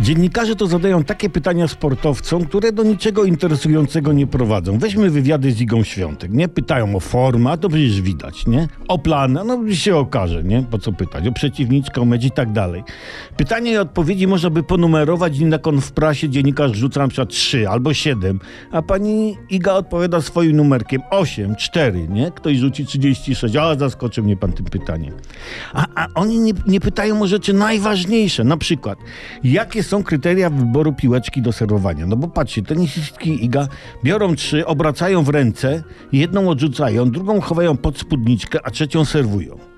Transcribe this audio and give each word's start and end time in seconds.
Dziennikarze 0.00 0.56
to 0.56 0.66
zadają 0.66 1.04
takie 1.04 1.30
pytania 1.30 1.68
sportowcom, 1.68 2.44
które 2.44 2.72
do 2.72 2.82
niczego 2.82 3.24
interesującego 3.24 4.12
nie 4.12 4.26
prowadzą. 4.26 4.78
Weźmy 4.78 5.10
wywiady 5.10 5.52
z 5.52 5.60
Igą 5.60 5.82
Świątek, 5.82 6.32
nie? 6.32 6.48
Pytają 6.48 6.96
o 6.96 7.00
formę, 7.00 7.50
a 7.50 7.56
to 7.56 7.68
przecież 7.68 8.00
widać, 8.00 8.46
nie? 8.46 8.68
O 8.88 8.98
plany, 8.98 9.40
no 9.44 9.74
się 9.74 9.96
okaże, 9.96 10.44
nie? 10.44 10.62
Po 10.70 10.78
co 10.78 10.92
pytać? 10.92 11.26
O 11.26 11.32
przeciwniczkę, 11.32 12.00
o 12.00 12.04
mecz 12.04 12.24
i 12.24 12.30
tak 12.30 12.52
dalej. 12.52 12.82
Pytania 13.36 13.72
i 13.72 13.76
odpowiedzi 13.76 14.26
można 14.26 14.50
by 14.50 14.62
ponumerować 14.62 15.38
i 15.38 15.50
jak 15.50 15.66
on 15.66 15.80
w 15.80 15.92
prasie 15.92 16.28
dziennikarz 16.28 16.76
rzuca 16.76 17.00
na 17.00 17.08
przykład 17.08 17.28
3 17.28 17.68
albo 17.68 17.94
7, 17.94 18.40
a 18.72 18.82
pani 18.82 19.36
Iga 19.50 19.72
odpowiada 19.72 20.20
swoim 20.20 20.56
numerkiem 20.56 21.02
8, 21.10 21.56
4, 21.56 22.08
nie? 22.08 22.30
Ktoś 22.30 22.56
rzuci 22.56 22.86
36, 22.86 23.56
a 23.56 23.74
zaskoczył 23.74 24.24
mnie 24.24 24.36
pan 24.36 24.52
tym 24.52 24.66
pytaniem. 24.66 25.14
A, 25.72 25.86
a 25.94 26.06
oni 26.14 26.38
nie, 26.38 26.52
nie 26.66 26.80
pytają 26.80 27.22
o 27.22 27.26
rzeczy 27.26 27.52
najważniejsze, 27.52 28.44
na 28.44 28.56
przykład, 28.56 28.98
jakie 29.44 29.82
są 29.90 30.02
kryteria 30.02 30.50
wyboru 30.50 30.92
piłeczki 30.92 31.42
do 31.42 31.52
serwowania? 31.52 32.06
No 32.06 32.16
bo 32.16 32.28
patrzcie, 32.28 32.62
tenisistki 32.62 33.44
Iga 33.44 33.68
biorą 34.04 34.34
trzy, 34.34 34.66
obracają 34.66 35.22
w 35.22 35.28
ręce, 35.28 35.82
jedną 36.12 36.48
odrzucają, 36.48 37.10
drugą 37.10 37.40
chowają 37.40 37.76
pod 37.76 37.98
spódniczkę, 37.98 38.58
a 38.64 38.70
trzecią 38.70 39.04
serwują. 39.04 39.69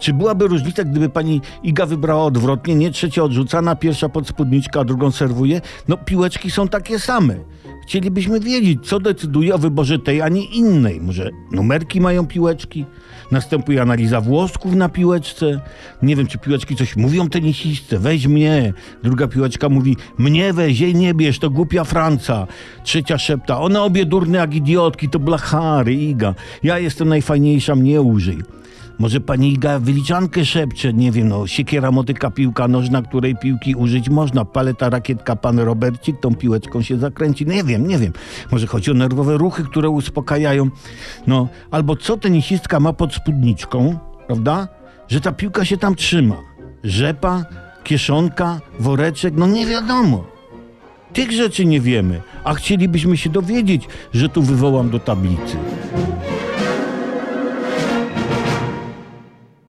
Czy 0.00 0.14
byłaby 0.14 0.48
różnica, 0.48 0.84
gdyby 0.84 1.08
pani 1.08 1.40
Iga 1.62 1.86
wybrała 1.86 2.24
odwrotnie, 2.24 2.74
nie 2.74 2.90
trzecia 2.90 3.22
odrzucana, 3.22 3.76
pierwsza 3.76 4.08
pod 4.08 4.28
spódniczkę, 4.28 4.80
a 4.80 4.84
drugą 4.84 5.10
serwuje? 5.10 5.60
No 5.88 5.96
piłeczki 5.96 6.50
są 6.50 6.68
takie 6.68 6.98
same. 6.98 7.36
Chcielibyśmy 7.86 8.40
wiedzieć, 8.40 8.86
co 8.86 9.00
decyduje 9.00 9.54
o 9.54 9.58
wyborze 9.58 9.98
tej, 9.98 10.22
a 10.22 10.28
nie 10.28 10.44
innej. 10.44 11.00
Może 11.00 11.30
numerki 11.52 12.00
mają 12.00 12.26
piłeczki? 12.26 12.84
Następuje 13.30 13.82
analiza 13.82 14.20
włosków 14.20 14.74
na 14.74 14.88
piłeczce. 14.88 15.60
Nie 16.02 16.16
wiem, 16.16 16.26
czy 16.26 16.38
piłeczki 16.38 16.76
coś 16.76 16.96
mówią 16.96 17.28
tenisistce. 17.28 17.98
Weź 17.98 18.26
mnie. 18.26 18.72
Druga 19.02 19.26
piłeczka 19.28 19.68
mówi, 19.68 19.96
mnie 20.18 20.52
weź, 20.52 20.80
jej 20.80 20.94
nie 20.94 21.14
bierz, 21.14 21.38
to 21.38 21.50
głupia 21.50 21.84
Franca. 21.84 22.46
Trzecia 22.84 23.18
szepta, 23.18 23.60
one 23.60 23.82
obie 23.82 24.06
durne 24.06 24.38
jak 24.38 24.54
idiotki, 24.54 25.08
to 25.08 25.18
blachary, 25.18 25.94
Iga. 25.94 26.34
Ja 26.62 26.78
jestem 26.78 27.08
najfajniejsza, 27.08 27.74
mnie 27.74 28.02
użyj. 28.02 28.38
Może 28.98 29.20
pani 29.20 29.52
Iga 29.52 29.78
wyliczankę 29.78 30.44
szepcze, 30.44 30.92
nie 30.92 31.12
wiem, 31.12 31.28
no, 31.28 31.46
siekiera, 31.46 31.90
motyka, 31.90 32.30
piłka 32.30 32.68
nożna, 32.68 33.02
której 33.02 33.36
piłki 33.36 33.74
użyć 33.74 34.08
można, 34.08 34.44
paleta, 34.44 34.90
rakietka, 34.90 35.36
pan 35.36 35.58
Robercik, 35.58 36.20
tą 36.20 36.34
piłeczką 36.34 36.82
się 36.82 36.98
zakręci, 36.98 37.46
nie 37.46 37.64
wiem, 37.64 37.86
nie 37.88 37.98
wiem. 37.98 38.12
Może 38.52 38.66
chodzi 38.66 38.90
o 38.90 38.94
nerwowe 38.94 39.38
ruchy, 39.38 39.64
które 39.64 39.90
uspokajają. 39.90 40.70
No, 41.26 41.48
albo 41.70 41.96
co 41.96 42.16
tenisistka 42.16 42.80
ma 42.80 42.92
pod 42.92 43.14
spódniczką, 43.14 43.98
prawda? 44.26 44.68
Że 45.08 45.20
ta 45.20 45.32
piłka 45.32 45.64
się 45.64 45.76
tam 45.76 45.94
trzyma. 45.94 46.36
Rzepa, 46.84 47.44
kieszonka, 47.84 48.60
woreczek, 48.80 49.34
no 49.36 49.46
nie 49.46 49.66
wiadomo. 49.66 50.24
Tych 51.12 51.32
rzeczy 51.32 51.64
nie 51.64 51.80
wiemy, 51.80 52.20
a 52.44 52.54
chcielibyśmy 52.54 53.16
się 53.16 53.30
dowiedzieć, 53.30 53.88
że 54.14 54.28
tu 54.28 54.42
wywołam 54.42 54.90
do 54.90 54.98
tablicy. 54.98 55.56